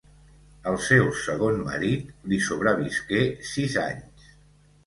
El 0.71 0.77
seu 0.85 1.11
segon 1.25 1.59
marit 1.67 2.09
li 2.31 2.39
sobrevisqué 2.49 3.23
sis 3.51 3.77
anys. 3.87 4.35